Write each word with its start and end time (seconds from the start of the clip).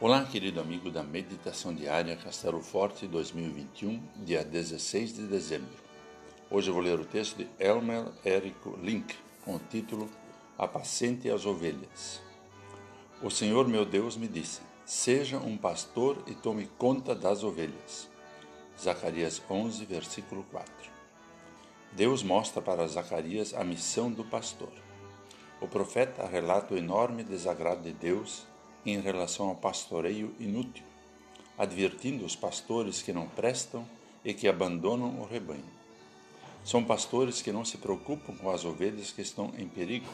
Olá, 0.00 0.24
querido 0.24 0.60
amigo 0.60 0.90
da 0.90 1.04
Meditação 1.04 1.72
Diária 1.72 2.16
Castelo 2.16 2.60
Forte 2.60 3.06
2021, 3.06 4.02
dia 4.16 4.42
16 4.42 5.14
de 5.14 5.26
dezembro. 5.28 5.76
Hoje 6.50 6.68
eu 6.68 6.74
vou 6.74 6.82
ler 6.82 6.98
o 6.98 7.04
texto 7.04 7.36
de 7.36 7.48
Elmer 7.58 8.06
Érico 8.24 8.76
Link, 8.82 9.14
com 9.44 9.54
o 9.54 9.60
título 9.70 10.10
Apacente 10.58 11.30
as 11.30 11.46
Ovelhas. 11.46 12.20
O 13.22 13.30
Senhor 13.30 13.68
meu 13.68 13.84
Deus 13.84 14.16
me 14.16 14.26
disse: 14.26 14.60
Seja 14.84 15.38
um 15.38 15.56
pastor 15.56 16.18
e 16.26 16.34
tome 16.34 16.68
conta 16.76 17.14
das 17.14 17.44
ovelhas. 17.44 18.10
Zacarias 18.76 19.40
11, 19.48 19.84
versículo 19.84 20.42
4. 20.50 20.72
Deus 21.92 22.24
mostra 22.24 22.60
para 22.60 22.88
Zacarias 22.88 23.54
a 23.54 23.62
missão 23.62 24.10
do 24.10 24.24
pastor. 24.24 24.72
O 25.60 25.68
profeta 25.68 26.26
relata 26.26 26.74
o 26.74 26.76
enorme 26.76 27.22
desagrado 27.22 27.82
de 27.82 27.92
Deus 27.92 28.50
em 28.84 29.00
relação 29.00 29.48
ao 29.48 29.54
pastoreio 29.54 30.34
inútil, 30.38 30.84
advertindo 31.56 32.24
os 32.24 32.34
pastores 32.34 33.02
que 33.02 33.12
não 33.12 33.28
prestam 33.28 33.86
e 34.24 34.34
que 34.34 34.48
abandonam 34.48 35.20
o 35.20 35.24
rebanho. 35.24 35.64
São 36.64 36.82
pastores 36.84 37.42
que 37.42 37.52
não 37.52 37.64
se 37.64 37.78
preocupam 37.78 38.34
com 38.36 38.50
as 38.50 38.64
ovelhas 38.64 39.10
que 39.10 39.22
estão 39.22 39.52
em 39.58 39.66
perigo, 39.66 40.08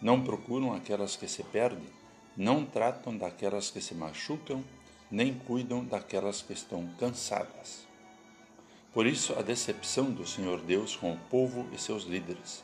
não 0.00 0.22
procuram 0.22 0.72
aquelas 0.72 1.16
que 1.16 1.26
se 1.26 1.42
perdem, 1.42 1.88
não 2.36 2.64
tratam 2.64 3.16
daquelas 3.16 3.70
que 3.70 3.80
se 3.80 3.94
machucam, 3.94 4.62
nem 5.10 5.34
cuidam 5.34 5.84
daquelas 5.84 6.42
que 6.42 6.52
estão 6.52 6.86
cansadas. 6.98 7.86
Por 8.92 9.06
isso, 9.06 9.34
a 9.38 9.42
decepção 9.42 10.10
do 10.10 10.26
Senhor 10.26 10.60
Deus 10.60 10.94
com 10.94 11.12
o 11.12 11.18
povo 11.30 11.66
e 11.72 11.78
seus 11.78 12.04
líderes, 12.04 12.62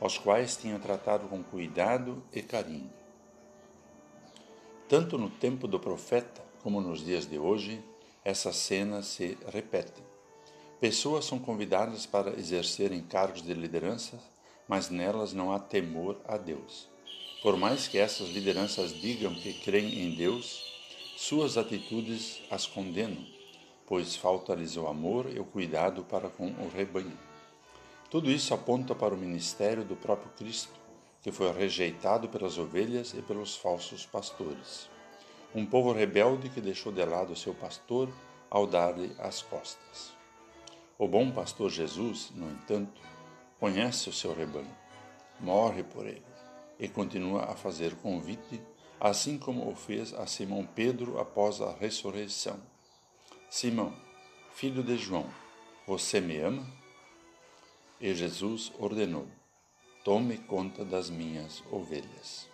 aos 0.00 0.18
quais 0.18 0.56
tinha 0.56 0.78
tratado 0.78 1.28
com 1.28 1.42
cuidado 1.42 2.22
e 2.32 2.42
carinho. 2.42 2.90
Tanto 4.96 5.18
no 5.18 5.28
tempo 5.28 5.66
do 5.66 5.80
profeta 5.80 6.40
como 6.62 6.80
nos 6.80 7.04
dias 7.04 7.26
de 7.26 7.36
hoje, 7.36 7.82
essa 8.24 8.52
cena 8.52 9.02
se 9.02 9.36
repete. 9.52 10.00
Pessoas 10.78 11.24
são 11.24 11.36
convidadas 11.36 12.06
para 12.06 12.38
exercerem 12.38 13.02
cargos 13.02 13.42
de 13.42 13.52
liderança, 13.54 14.20
mas 14.68 14.90
nelas 14.90 15.32
não 15.32 15.52
há 15.52 15.58
temor 15.58 16.20
a 16.28 16.36
Deus. 16.36 16.88
Por 17.42 17.56
mais 17.56 17.88
que 17.88 17.98
essas 17.98 18.28
lideranças 18.28 18.92
digam 18.92 19.34
que 19.34 19.54
creem 19.54 19.98
em 19.98 20.14
Deus, 20.14 20.62
suas 21.16 21.58
atitudes 21.58 22.40
as 22.48 22.64
condenam, 22.64 23.26
pois 23.88 24.14
falta-lhes 24.14 24.76
o 24.76 24.86
amor 24.86 25.26
e 25.28 25.40
o 25.40 25.44
cuidado 25.44 26.04
para 26.04 26.30
com 26.30 26.46
o 26.46 26.70
rebanho. 26.72 27.18
Tudo 28.08 28.30
isso 28.30 28.54
aponta 28.54 28.94
para 28.94 29.12
o 29.12 29.18
ministério 29.18 29.84
do 29.84 29.96
próprio 29.96 30.30
Cristo, 30.36 30.84
que 31.20 31.32
foi 31.32 31.50
rejeitado 31.50 32.28
pelas 32.28 32.58
ovelhas 32.58 33.12
e 33.12 33.22
pelos 33.22 33.56
falsos 33.56 34.06
pastores. 34.06 34.93
Um 35.54 35.64
povo 35.64 35.92
rebelde 35.92 36.48
que 36.48 36.60
deixou 36.60 36.90
de 36.90 37.04
lado 37.04 37.36
seu 37.36 37.54
pastor 37.54 38.08
ao 38.50 38.66
dar-lhe 38.66 39.14
as 39.20 39.40
costas. 39.40 40.12
O 40.98 41.06
bom 41.06 41.30
pastor 41.30 41.70
Jesus, 41.70 42.32
no 42.34 42.50
entanto, 42.50 43.00
conhece 43.60 44.08
o 44.08 44.12
seu 44.12 44.34
rebanho, 44.34 44.76
morre 45.38 45.84
por 45.84 46.06
ele 46.06 46.24
e 46.78 46.88
continua 46.88 47.44
a 47.44 47.54
fazer 47.54 47.94
convite, 47.96 48.60
assim 48.98 49.38
como 49.38 49.70
o 49.70 49.76
fez 49.76 50.12
a 50.14 50.26
Simão 50.26 50.66
Pedro 50.66 51.20
após 51.20 51.60
a 51.60 51.72
ressurreição. 51.72 52.60
Simão, 53.48 53.94
filho 54.54 54.82
de 54.82 54.96
João, 54.96 55.28
você 55.86 56.20
me 56.20 56.36
ama? 56.38 56.66
E 58.00 58.12
Jesus 58.12 58.72
ordenou: 58.76 59.28
tome 60.02 60.36
conta 60.38 60.84
das 60.84 61.10
minhas 61.10 61.62
ovelhas. 61.70 62.53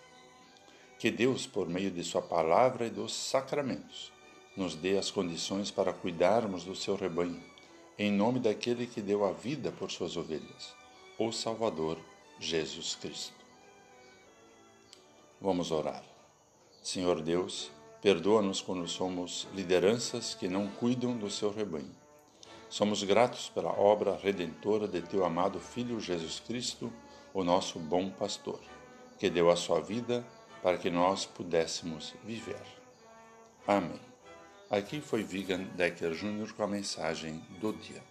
Que 1.01 1.09
Deus, 1.09 1.47
por 1.47 1.67
meio 1.67 1.89
de 1.89 2.03
Sua 2.03 2.21
palavra 2.21 2.85
e 2.85 2.91
dos 2.91 3.11
sacramentos, 3.11 4.13
nos 4.55 4.75
dê 4.75 4.99
as 4.99 5.09
condições 5.09 5.71
para 5.71 5.91
cuidarmos 5.91 6.63
do 6.63 6.75
seu 6.75 6.95
rebanho, 6.95 7.41
em 7.97 8.11
nome 8.11 8.39
daquele 8.39 8.85
que 8.85 9.01
deu 9.01 9.25
a 9.25 9.31
vida 9.31 9.71
por 9.71 9.89
suas 9.89 10.15
ovelhas, 10.15 10.75
o 11.17 11.31
Salvador 11.31 11.97
Jesus 12.39 12.93
Cristo. 12.93 13.33
Vamos 15.41 15.71
orar. 15.71 16.03
Senhor 16.83 17.19
Deus, 17.19 17.71
perdoa-nos 17.99 18.61
quando 18.61 18.87
somos 18.87 19.47
lideranças 19.55 20.35
que 20.35 20.47
não 20.47 20.67
cuidam 20.67 21.17
do 21.17 21.31
seu 21.31 21.51
rebanho. 21.51 21.95
Somos 22.69 23.01
gratos 23.01 23.49
pela 23.49 23.71
obra 23.71 24.19
redentora 24.21 24.87
de 24.87 25.01
teu 25.01 25.25
amado 25.25 25.59
Filho 25.59 25.99
Jesus 25.99 26.39
Cristo 26.39 26.93
o 27.33 27.43
nosso 27.43 27.79
bom 27.79 28.11
pastor, 28.11 28.59
que 29.17 29.31
deu 29.31 29.49
a 29.49 29.55
sua 29.55 29.79
vida 29.79 30.23
para 30.61 30.77
que 30.77 30.89
nós 30.89 31.25
pudéssemos 31.25 32.13
viver. 32.23 32.61
Amém. 33.67 33.99
Aqui 34.69 35.01
foi 35.01 35.23
Vigan 35.23 35.63
Decker 35.75 36.13
Jr. 36.13 36.53
com 36.53 36.63
a 36.63 36.67
mensagem 36.67 37.43
do 37.59 37.73
dia. 37.73 38.10